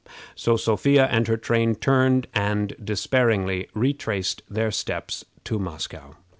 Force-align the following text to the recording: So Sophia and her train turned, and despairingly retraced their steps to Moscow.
So 0.33 0.57
Sophia 0.57 1.05
and 1.05 1.27
her 1.27 1.37
train 1.37 1.75
turned, 1.75 2.25
and 2.33 2.75
despairingly 2.83 3.67
retraced 3.75 4.41
their 4.49 4.71
steps 4.71 5.25
to 5.43 5.59
Moscow. 5.59 6.15